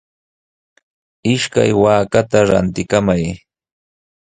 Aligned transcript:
Ishkay 1.33 1.71
waakata 1.81 2.37
rantikamay. 2.49 3.23